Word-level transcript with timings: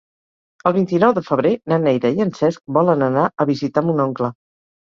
El 0.69 0.73
vint-i-nou 0.77 1.13
de 1.17 1.23
febrer 1.27 1.51
na 1.73 1.79
Neida 1.85 2.11
i 2.17 2.25
en 2.27 2.33
Cesc 2.39 2.65
volen 2.81 3.07
anar 3.11 3.29
a 3.45 3.51
visitar 3.53 3.87
mon 3.93 4.05
oncle. 4.11 4.35